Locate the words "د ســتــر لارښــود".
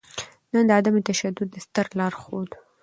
1.51-2.49